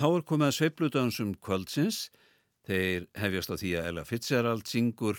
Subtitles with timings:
[0.00, 1.96] Þá er komið að sveipludansum kvöldsins.
[2.64, 5.18] Þeir hefjast á því að Ella Fitzgerald syngur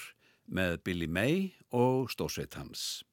[0.50, 3.04] með Billy May og Stórsveit Hans.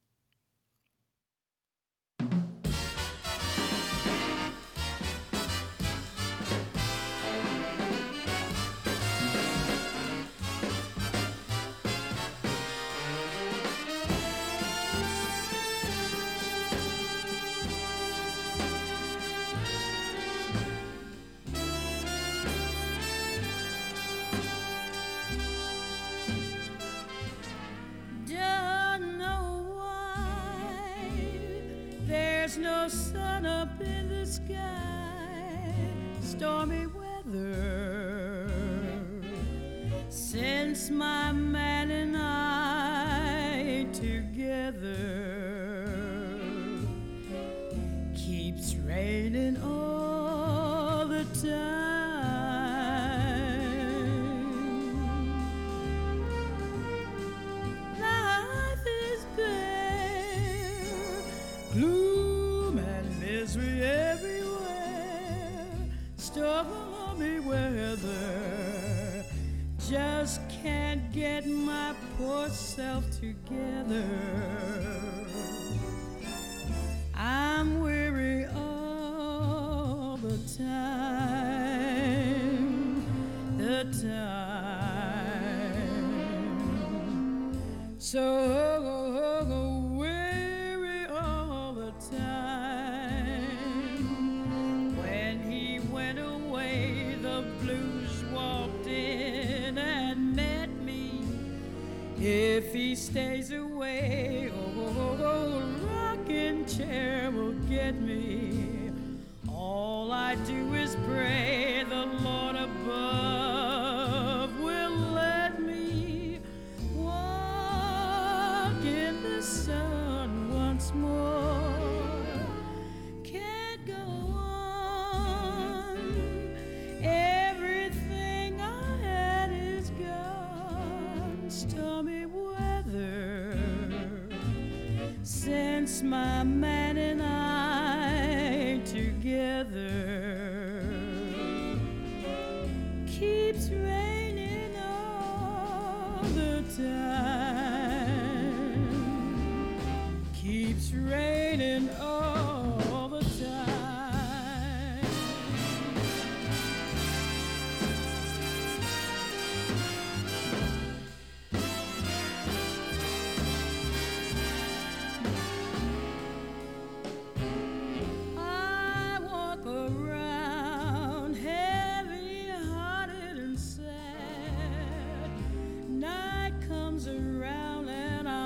[40.89, 41.18] smile.
[72.79, 74.38] yourself together.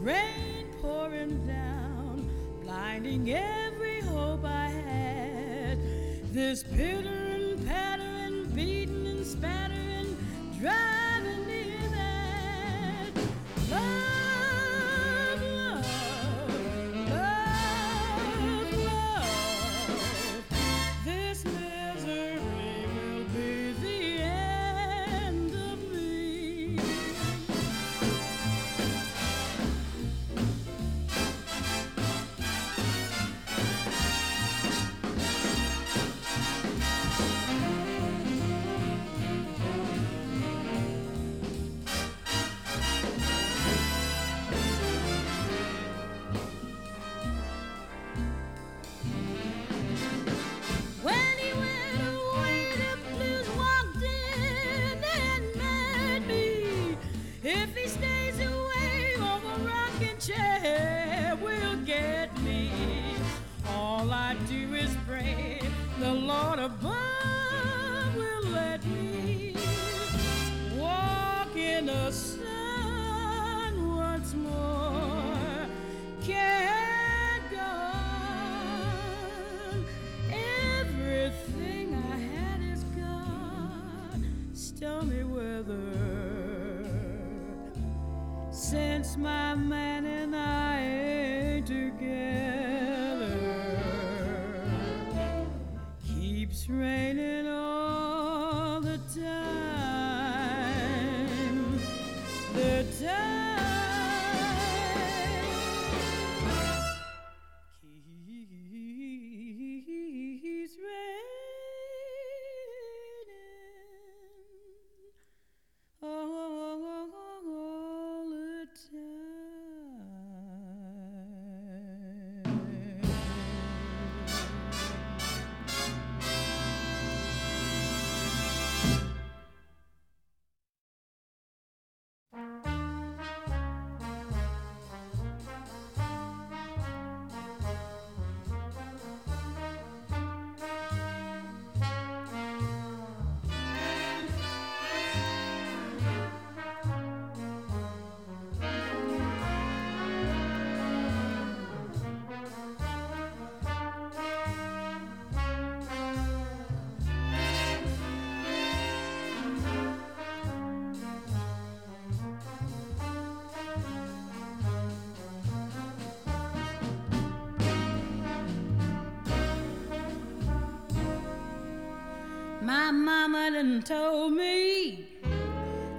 [0.00, 2.28] Rain pouring down,
[2.60, 5.78] blinding every hope I had.
[6.32, 6.97] This pill.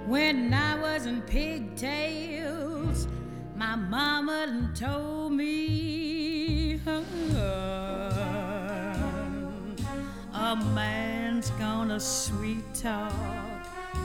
[0.06, 3.06] When I was in pigtails.
[3.60, 6.80] My mama told me
[10.34, 13.12] a man's gonna sweet talk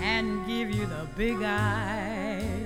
[0.02, 2.66] and give you the big eye.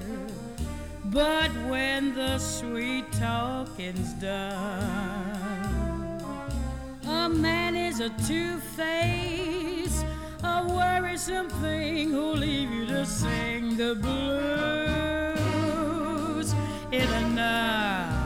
[1.05, 4.59] But when the sweet talking's done,
[7.07, 9.88] a man is a two-face,
[10.43, 14.13] a worrisome thing who'll leave you to sing the blues
[16.91, 18.18] in the night.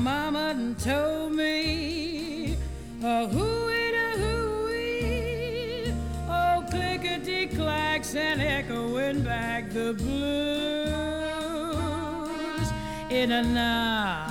[0.00, 2.56] Mama told me,
[3.04, 5.92] a hooey da hooey,
[6.26, 10.16] oh clickety clacks and echoing back the blues
[13.10, 14.30] in a night.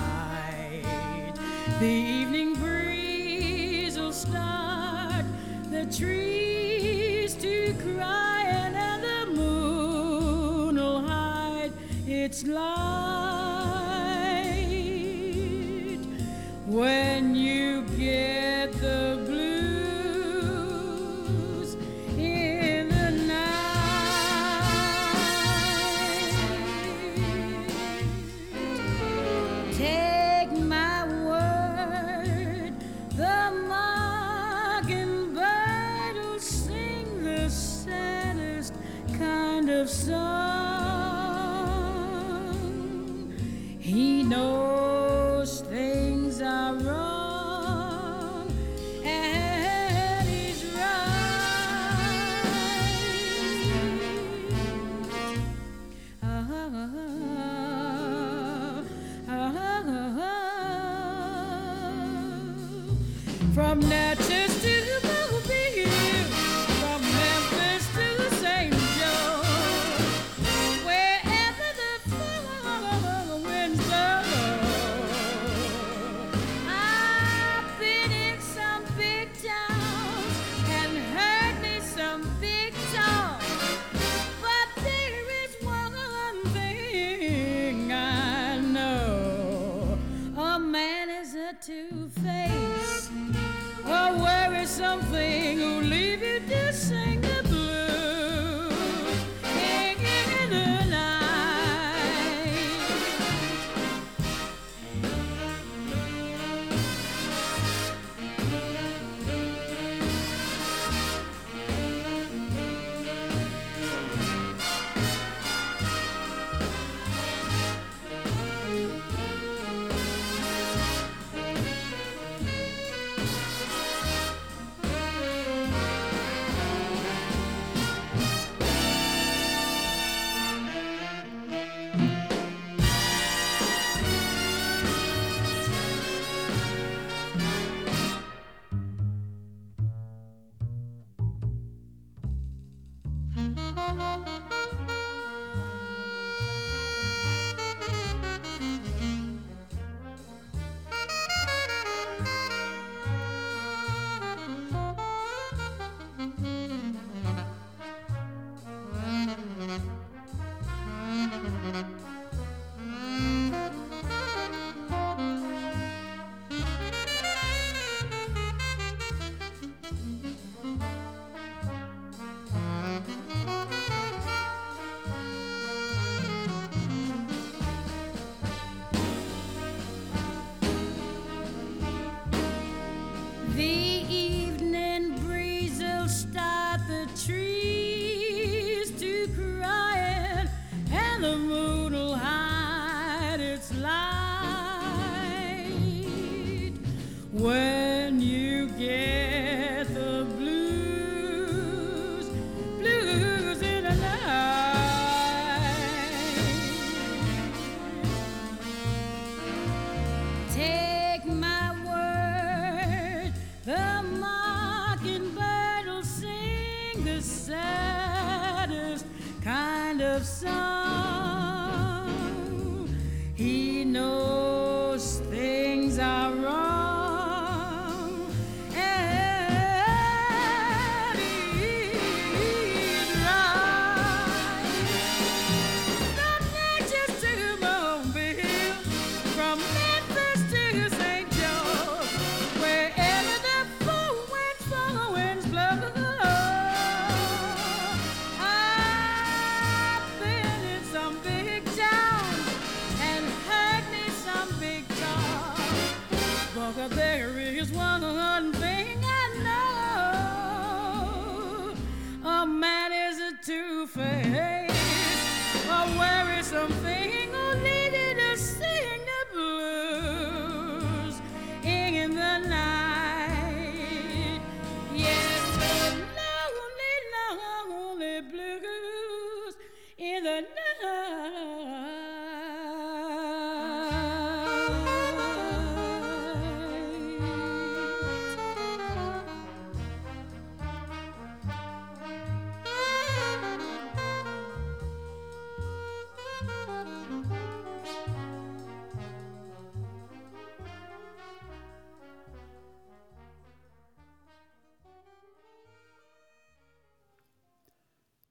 [1.80, 5.24] The evening breeze will start
[5.70, 11.72] the trees to crying, and the moon will hide
[12.08, 13.29] its light.
[16.70, 17.82] When you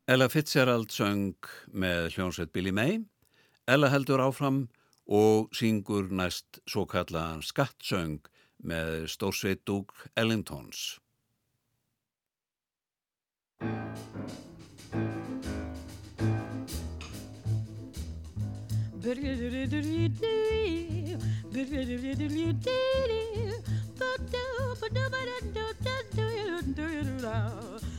[0.09, 1.37] Ella Fitzgerald söng
[1.69, 2.95] með hljónsveit Billy May,
[3.69, 4.62] Ella heldur áfram
[5.05, 8.31] og syngur næst svo kallaðan skattsöng
[8.65, 10.97] með stórsveitúk Ellingtons.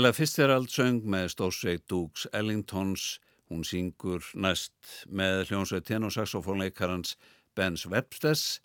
[0.00, 3.18] Ella Fitzgerald söng með stórsveit Dukes Ellingtons,
[3.52, 7.18] hún syngur næst með hljónsveit tenorsaxofónleikarans
[7.52, 8.62] Ben's Webstess,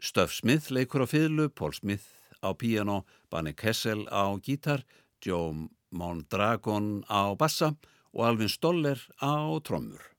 [0.00, 2.08] Stöf Smith leikur á fýðlu, Paul Smith
[2.40, 4.86] á píano, Banni Kessel á gítar,
[5.20, 7.74] Joe Mondragon á bassa
[8.16, 10.11] og Alvin Stoller á trommur.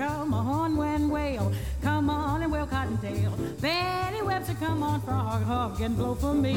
[0.00, 1.52] Come on, when wail
[2.00, 3.36] come on and Will Cottontail.
[3.60, 6.56] Betty Webster, come on, Frog Hug and blow for me.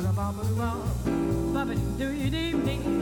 [0.00, 0.70] ba ba ba ba
[1.52, 2.99] ba ba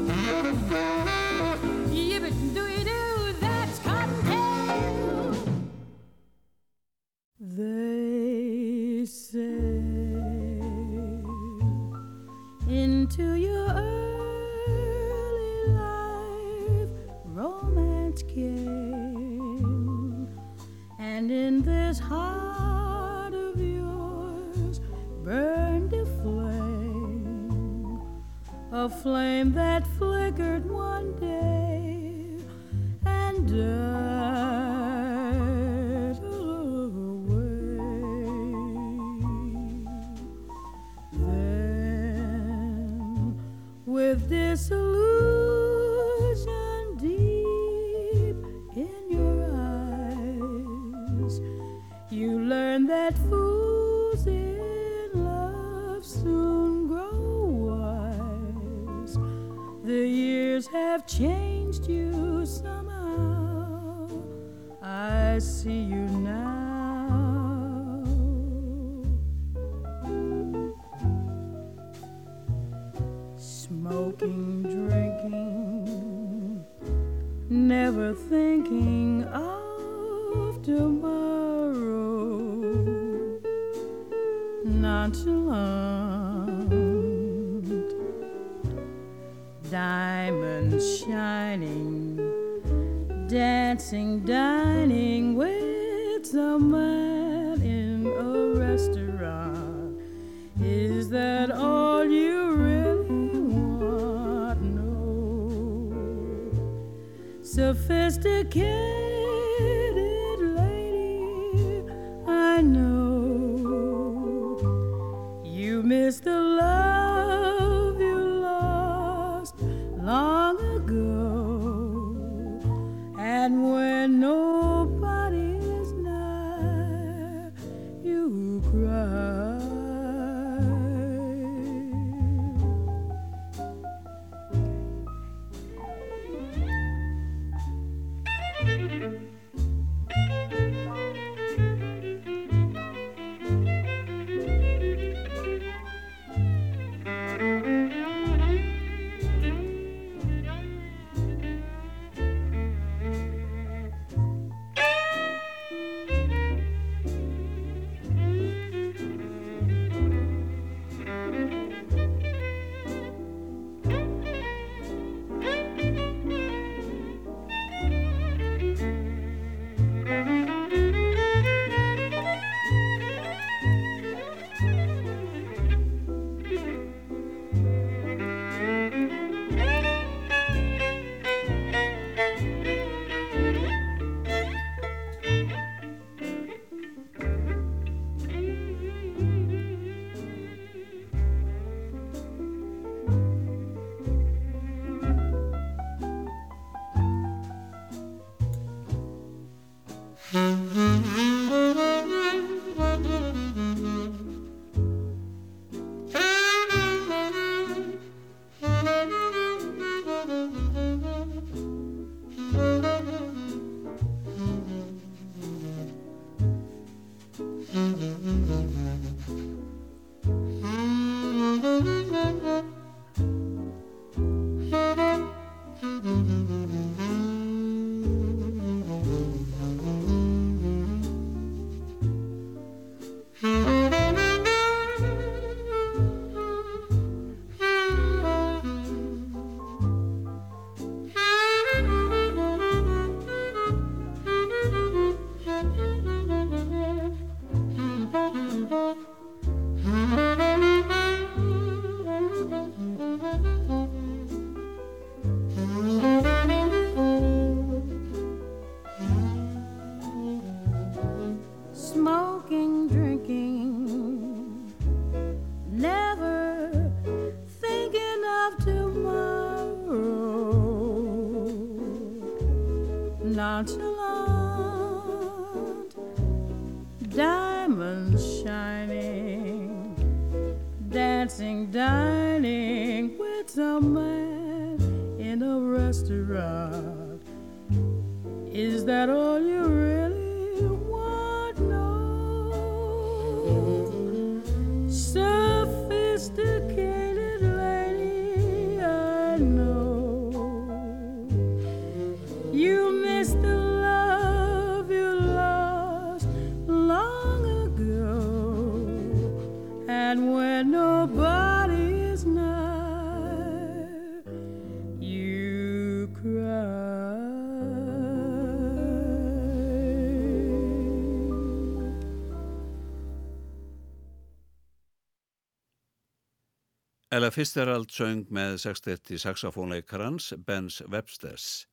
[327.19, 331.65] Ella Fitzgerald söng með sextetti saxofónleikarans Benz Websters.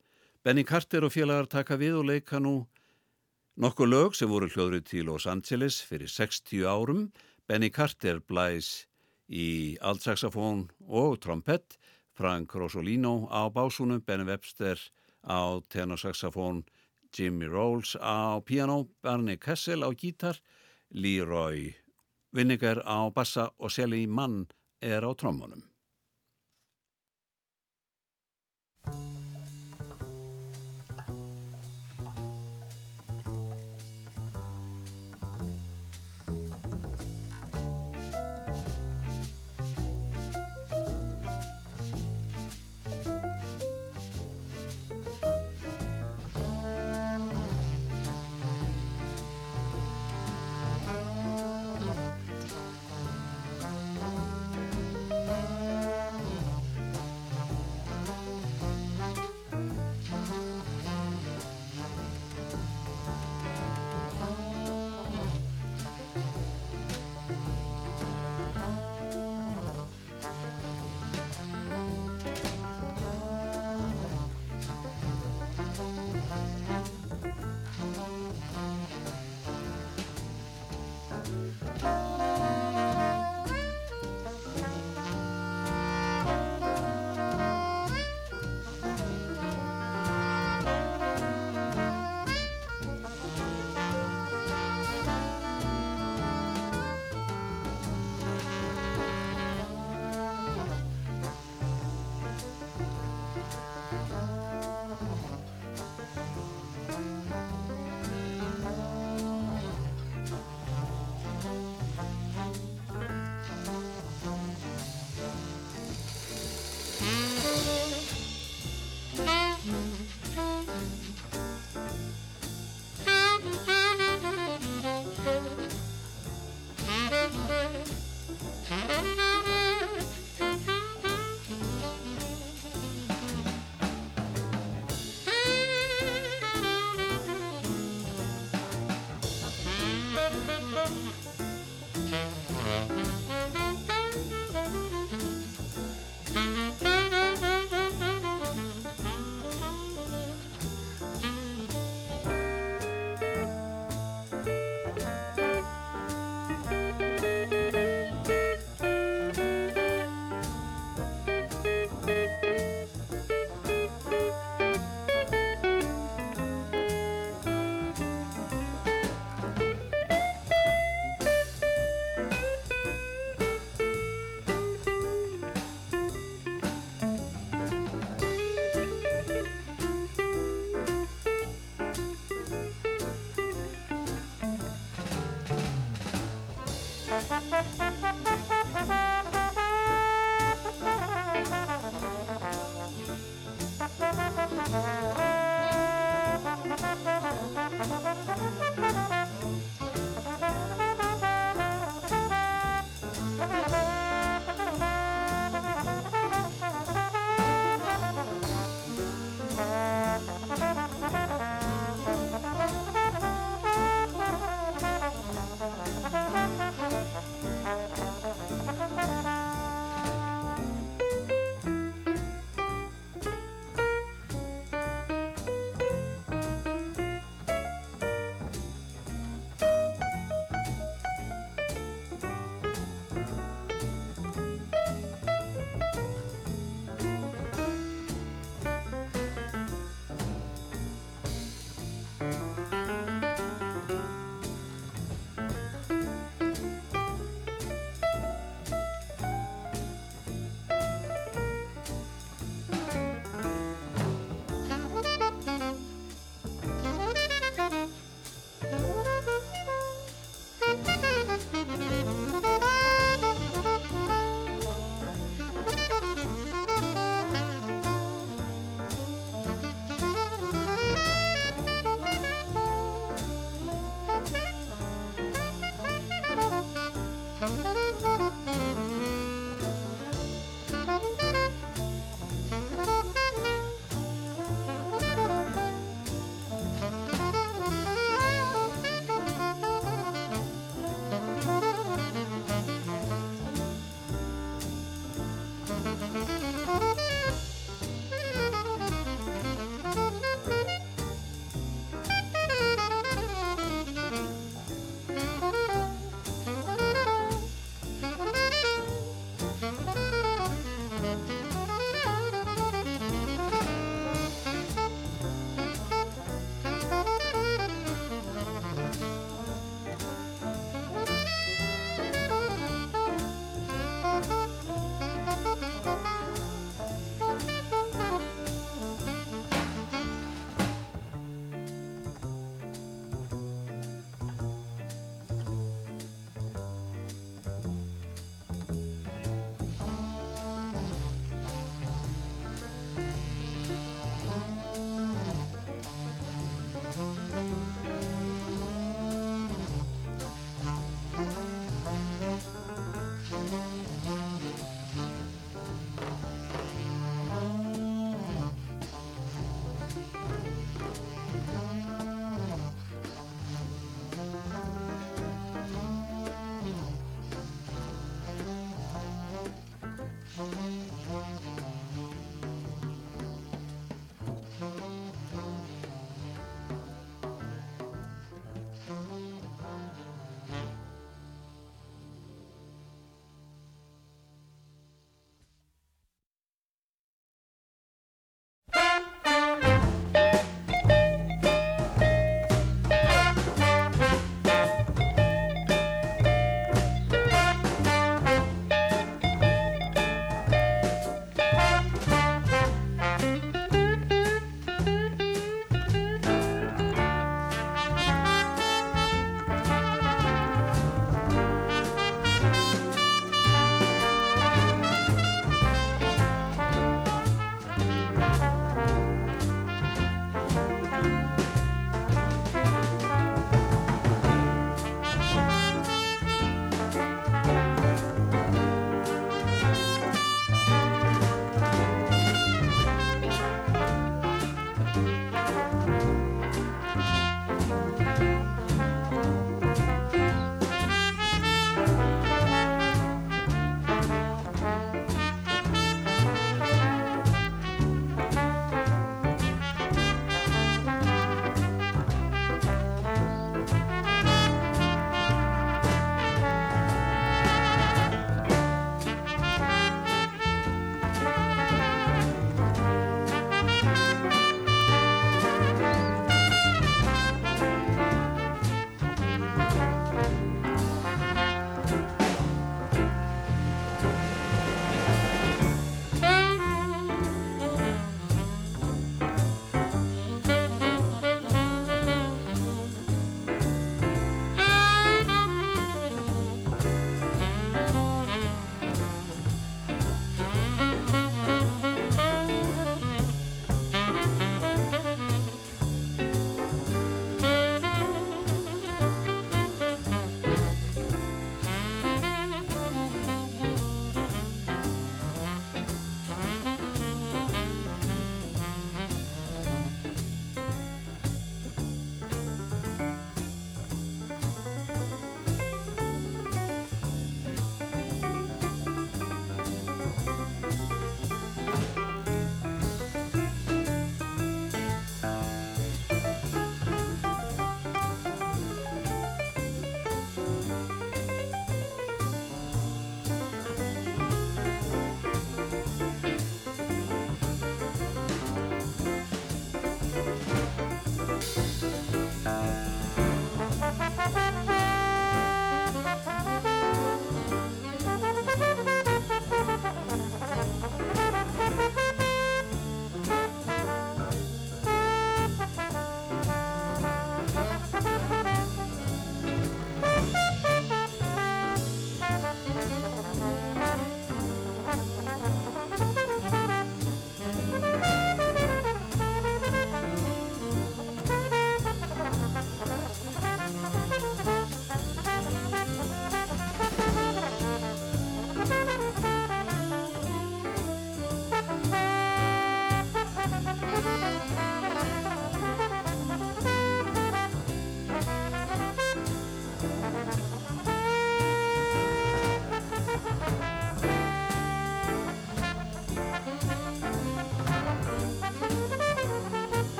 [0.42, 2.54] Benny Carter og félagar taka við og leika nú
[3.62, 7.04] nokkuð lög sem voru hljóðrið til Los Angeles fyrir 60 árum.
[7.46, 8.88] Benny Carter blæs
[9.30, 11.78] í altsaxofón og trompett,
[12.18, 14.82] Frank Rosolino á básunum, Benny Webster
[15.22, 16.64] á tenorsaxofón,
[17.14, 20.42] Jimmy Rolls á piano, Barney Kessel á gítar,
[20.90, 21.76] Leroy
[22.34, 24.48] Vinniger á bassa og Sally Mann
[24.86, 25.62] er á trommunum.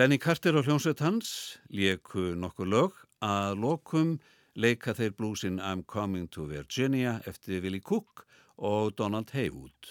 [0.00, 1.30] Benny Carter og hljómsveit hans
[1.76, 4.14] leku nokkur lög að lokum
[4.56, 8.22] leika þeir blúsin I'm Coming to Virginia eftir Willie Cook
[8.56, 9.90] og Donald Haywood.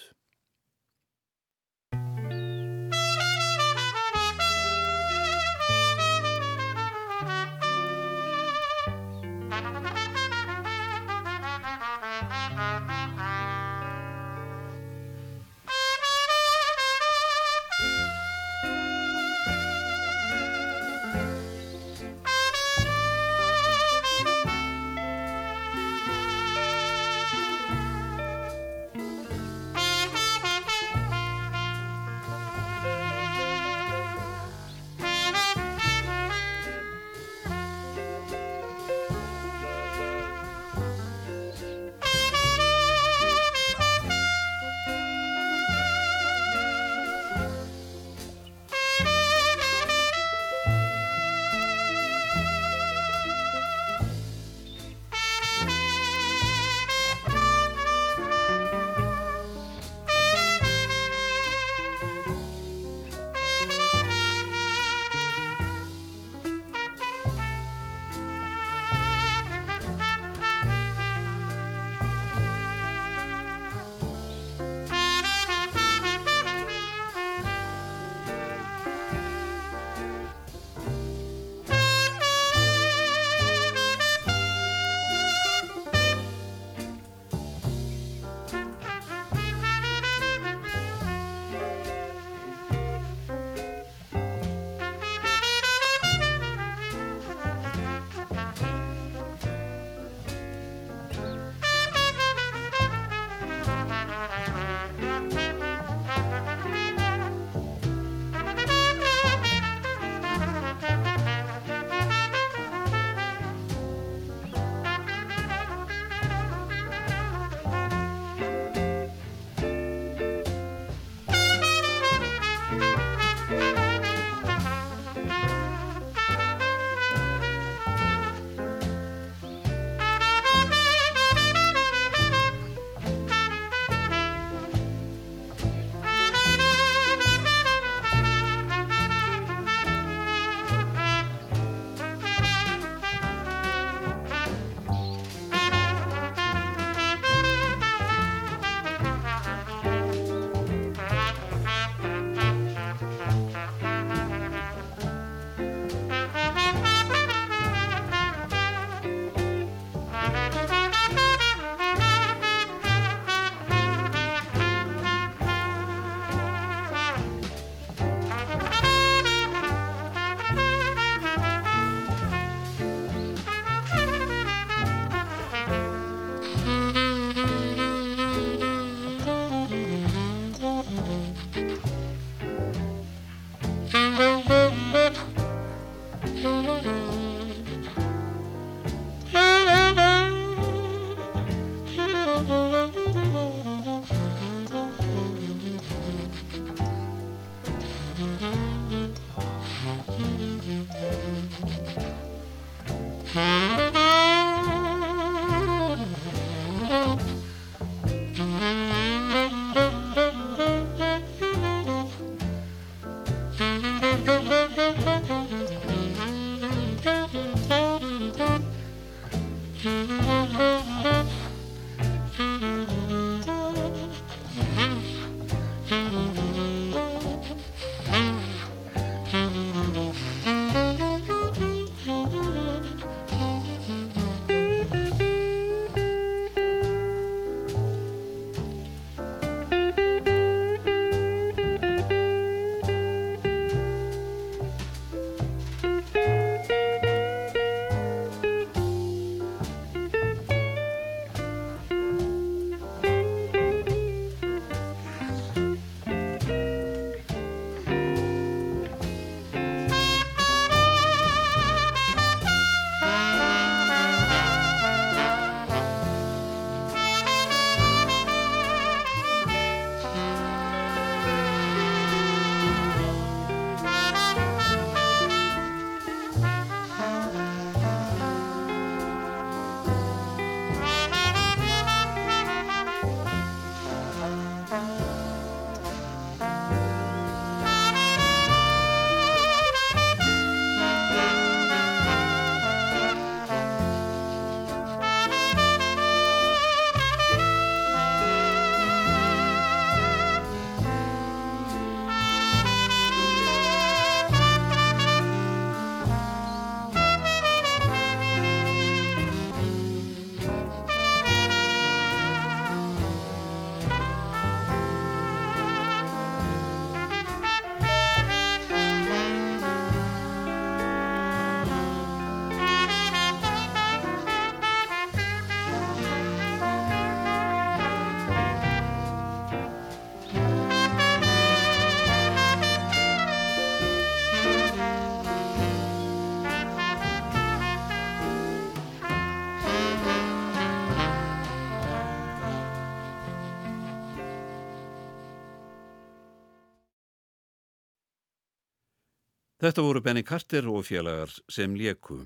[349.60, 352.22] Þetta voru Benny Carter og félagar sem léku.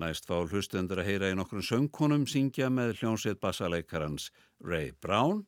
[0.00, 4.30] Næst fá hlustendur að heyra í nokkrum söngkonum syngja með hljónsveit bassaleikarans
[4.64, 5.42] Ray Brown.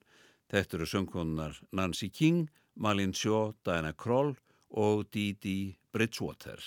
[0.52, 4.34] Þetta eru söngkonunar Nancy King, Malin Shaw, Diana Kroll
[4.68, 6.60] og Didi Bridgewater.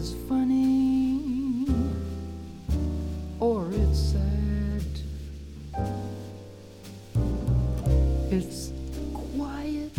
[0.00, 1.66] It's funny,
[3.40, 4.86] or it's sad.
[8.30, 8.70] It's
[9.12, 9.98] quiet,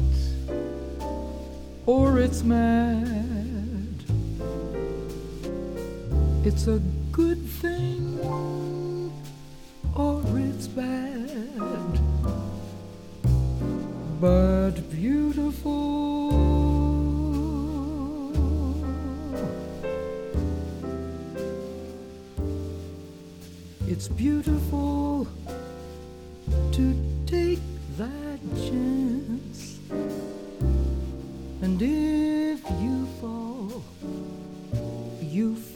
[1.86, 3.94] or it's mad.
[6.46, 6.80] It's a
[7.12, 8.20] good thing
[9.98, 12.00] or it's bad,
[14.22, 15.99] but beautiful.
[24.00, 25.28] It's beautiful
[26.72, 26.86] to
[27.26, 27.60] take
[27.98, 29.78] that chance.
[31.62, 33.84] And if you fall,
[35.20, 35.69] you fall.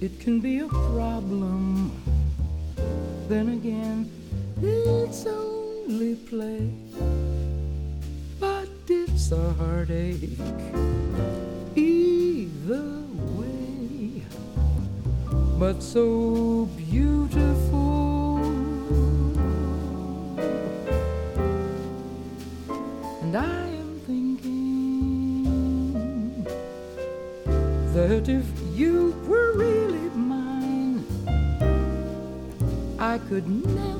[0.00, 1.92] It can be a problem.
[3.28, 4.10] Then again,
[4.62, 6.70] it's only play.
[8.38, 10.38] But it's a heartache
[11.76, 13.02] either
[13.36, 14.22] way.
[15.58, 18.38] But so beautiful.
[23.20, 25.44] And I am thinking
[27.92, 28.59] that if
[33.10, 33.99] I could never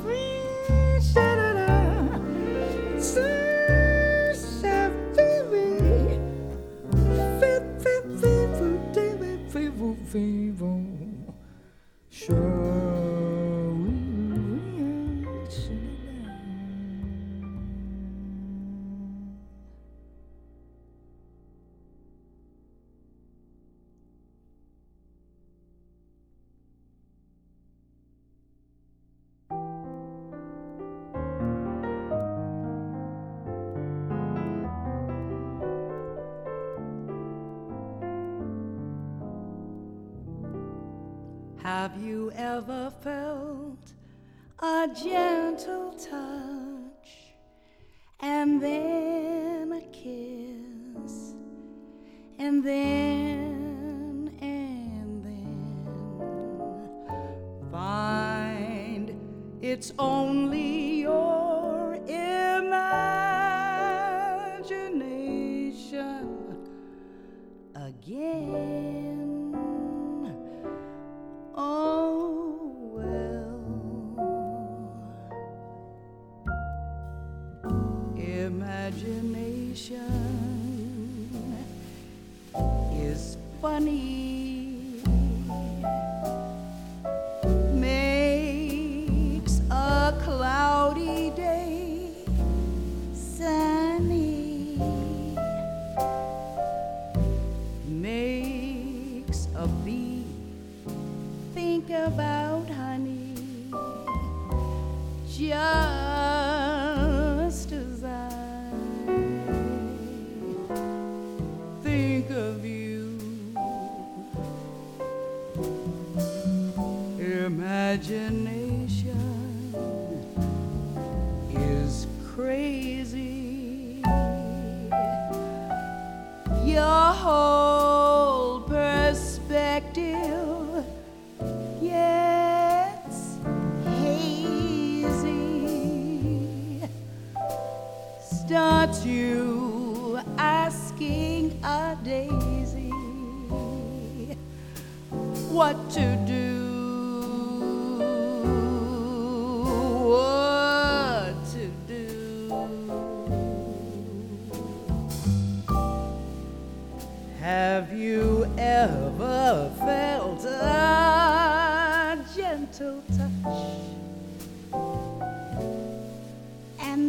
[44.93, 46.40] gentle touch.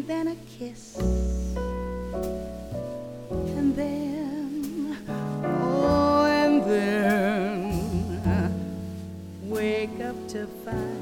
[0.06, 0.96] Than then a kiss.
[3.30, 8.20] And then, oh, and then,
[9.48, 11.01] wake up to find.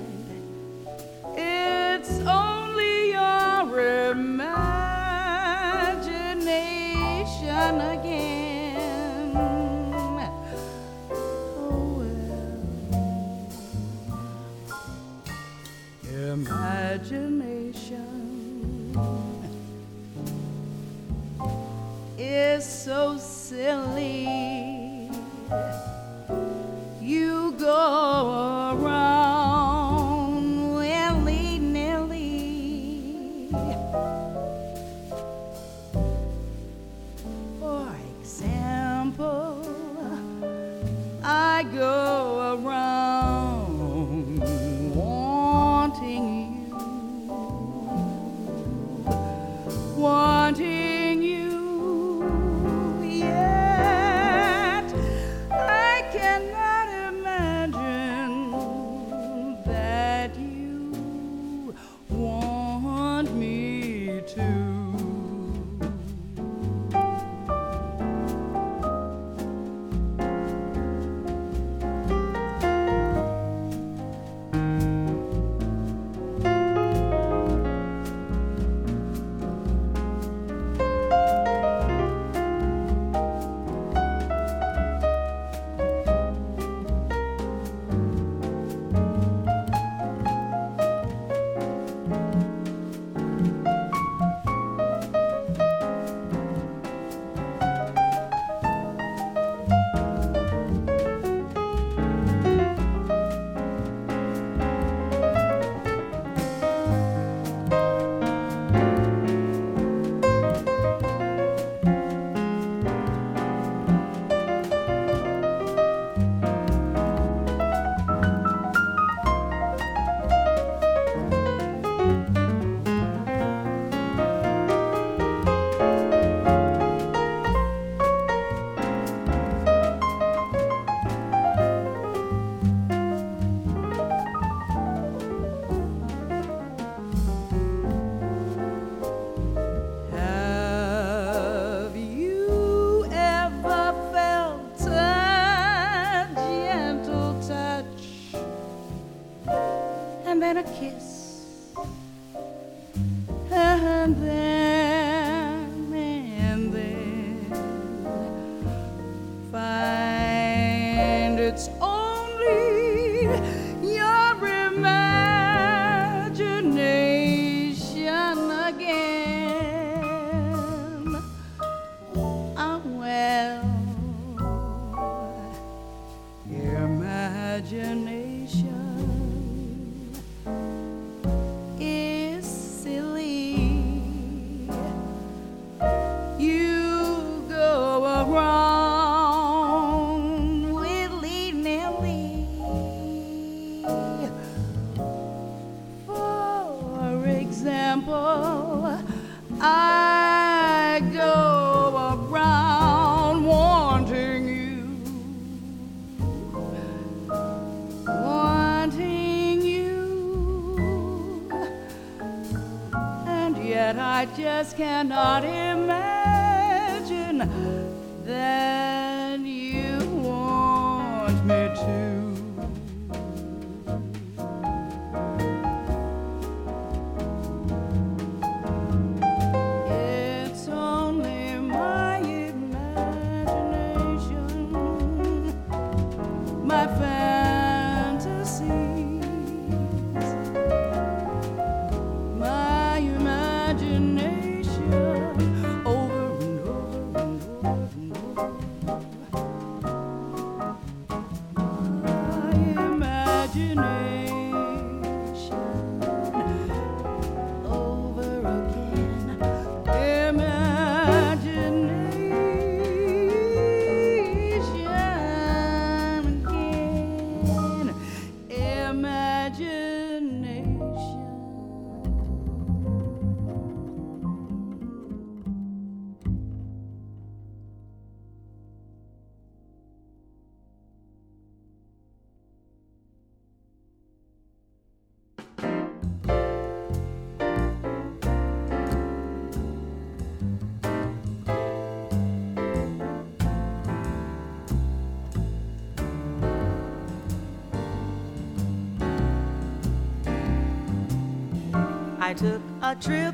[302.98, 303.29] True.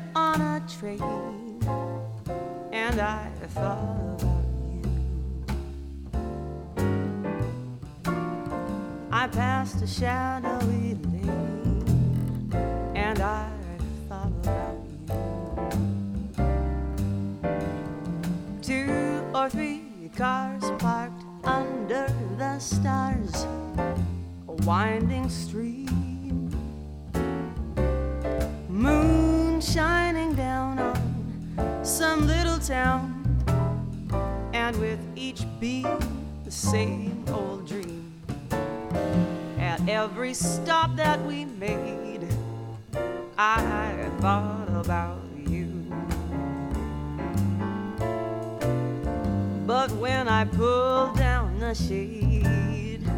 [50.67, 53.09] Pull down the shade,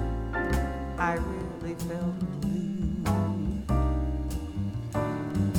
[0.99, 3.01] I really felt blue.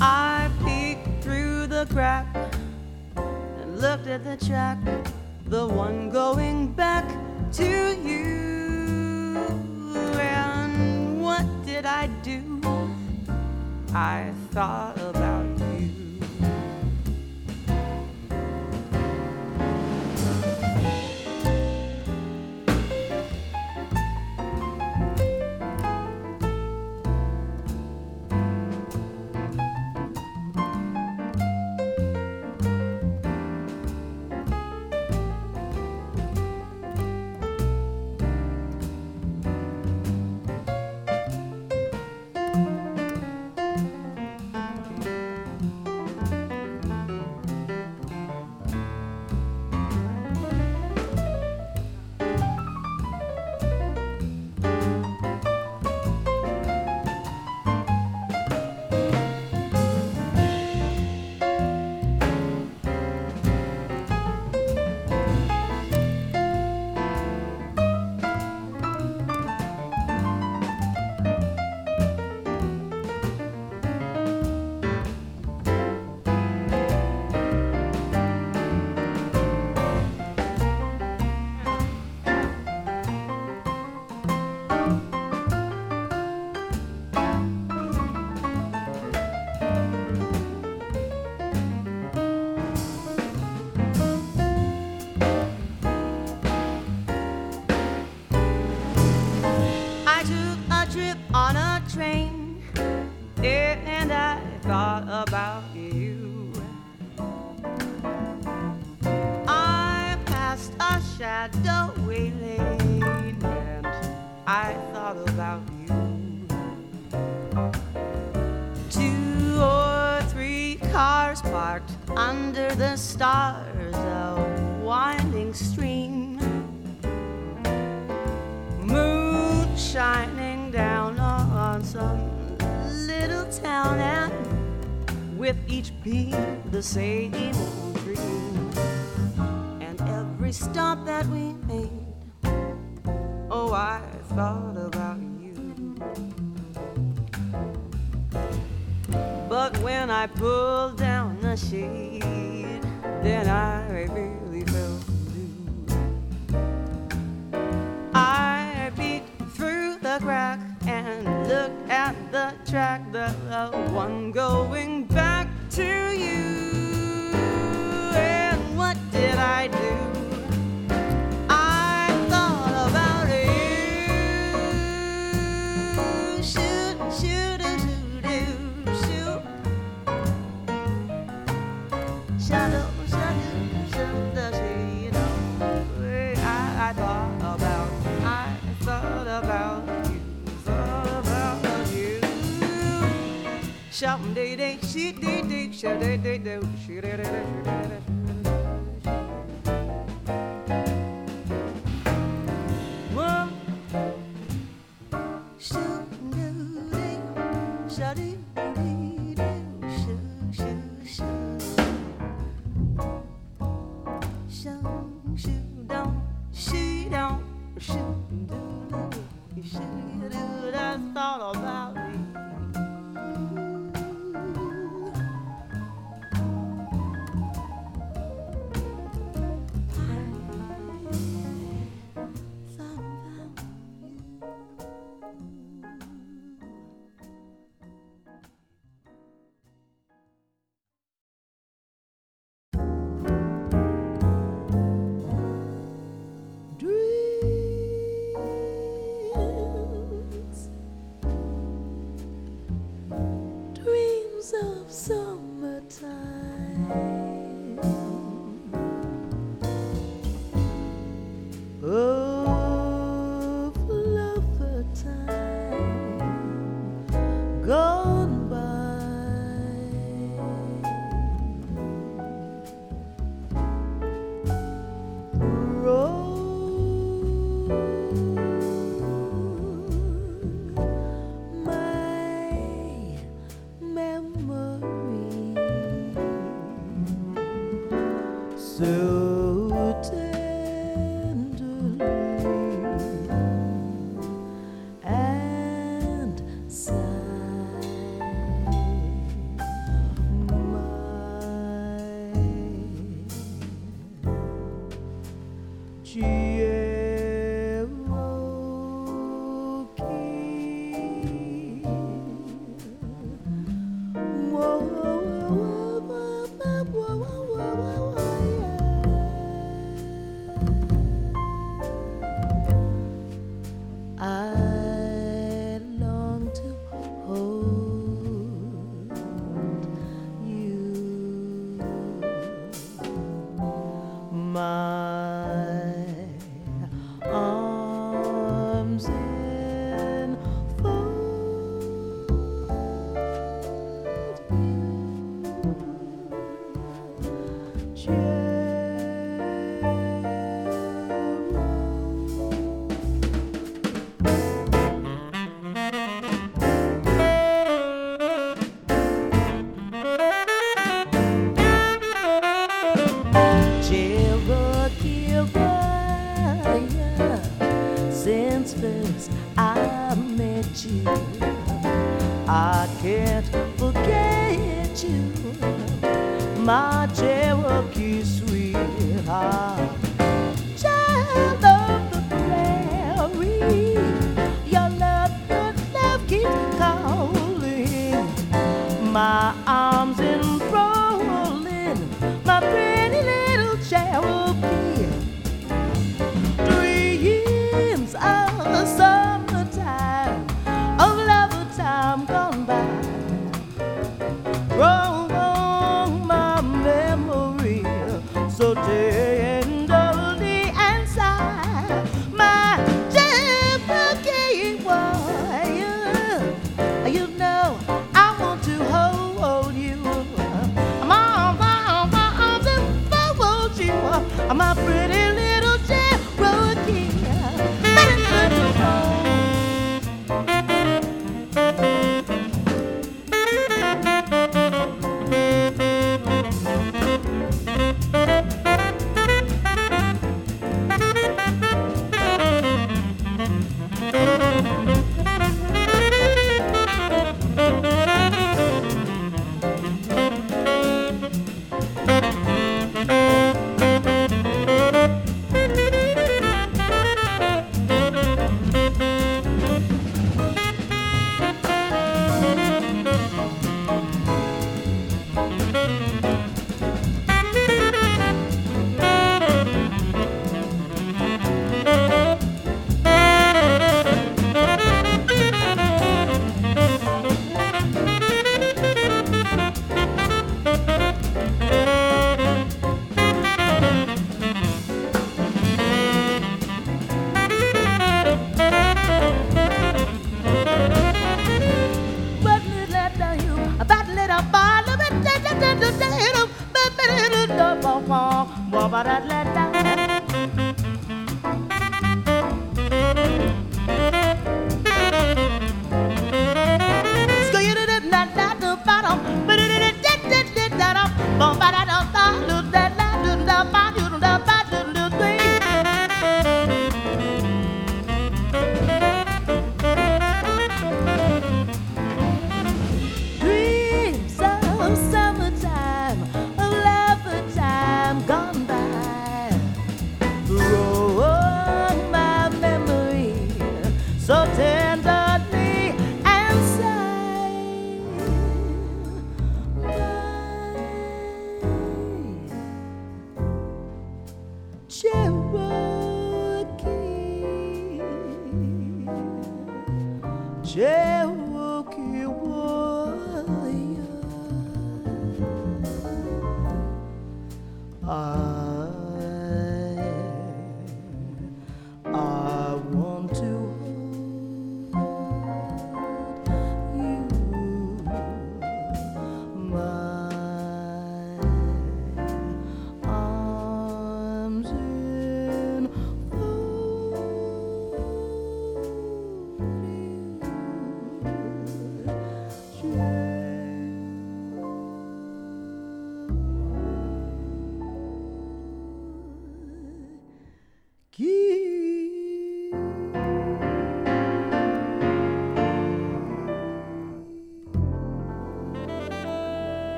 [0.00, 2.28] I peeked through the crack
[3.16, 4.78] and looked at the track,
[5.46, 7.08] the one going back
[7.54, 9.36] to you.
[10.20, 12.62] And what did I do?
[13.92, 15.59] I thought about you.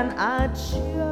[0.00, 1.09] Than I'd show,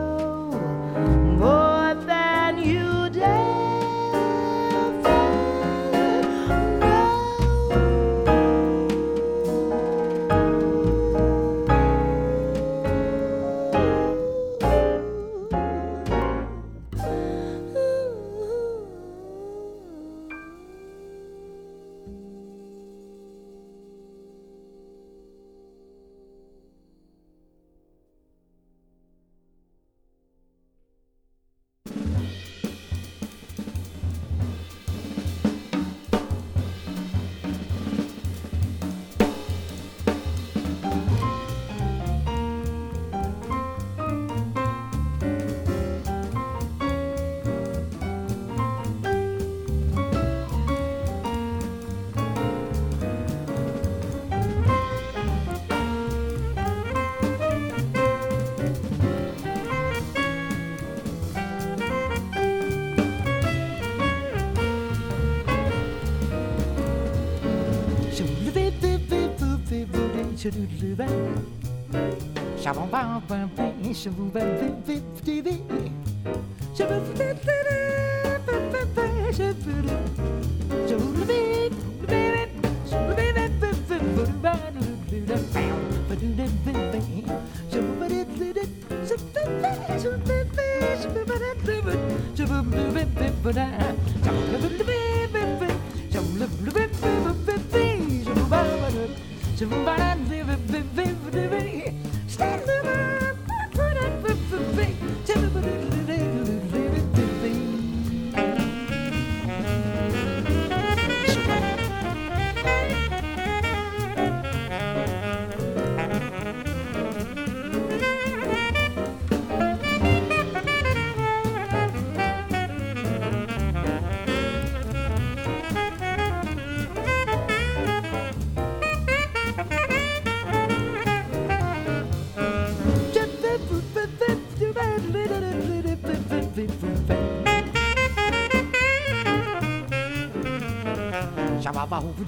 [72.62, 74.46] Shabam bam bam bam, shabam bam
[74.86, 75.02] bam,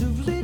[0.03, 0.40] of living.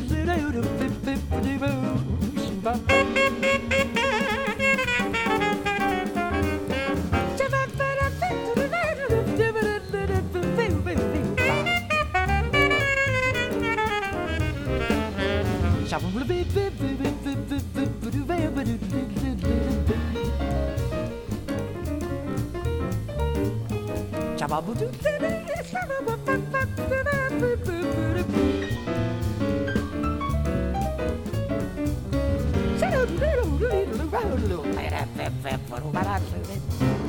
[35.70, 37.05] Và không.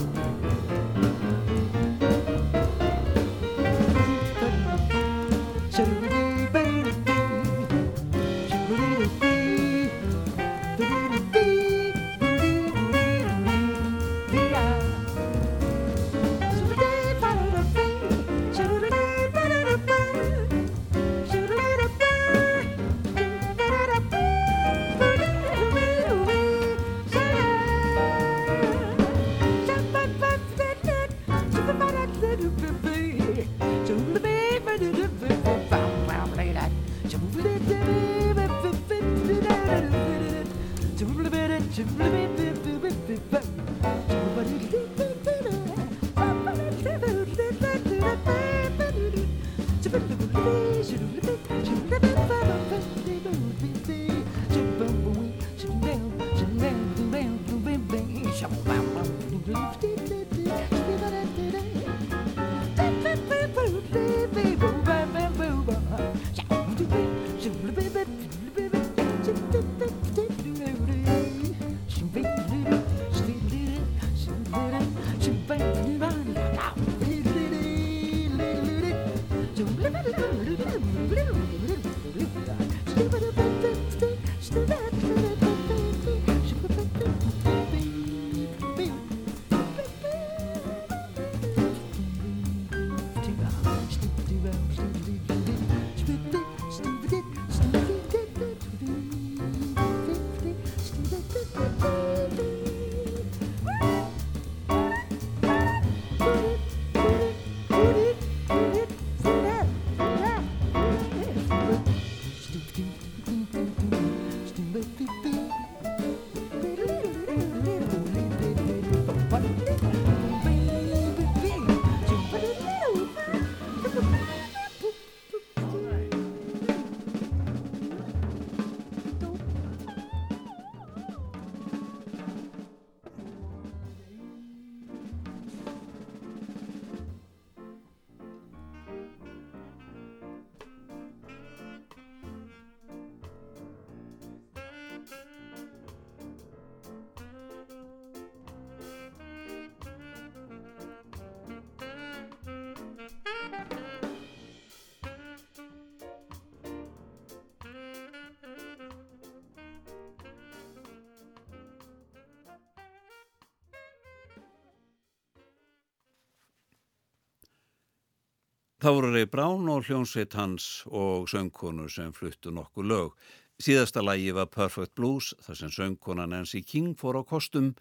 [168.77, 173.15] Það voru Ray Brown og hljónsveit hans og söngkonu sem fluttu nokkuð lög.
[173.57, 177.71] Síðasta lægi var Perfect Blues þar sem söngkona Nancy King fór á kostum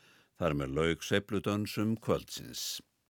[0.41, 2.81] þar með laug sepludönsum kvöldsins.